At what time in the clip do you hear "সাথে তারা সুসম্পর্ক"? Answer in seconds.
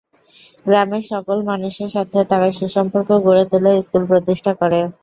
1.95-3.09